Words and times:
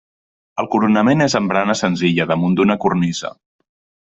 El 0.61 0.69
coronament 0.75 1.21
és 1.27 1.35
amb 1.39 1.53
barana 1.53 1.75
senzilla, 1.81 2.27
damunt 2.33 2.59
d'una 2.61 2.79
cornisa. 2.87 3.35